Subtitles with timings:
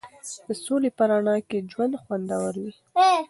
[0.47, 2.71] د سولې په رڼا کې ژوند خوندور وي.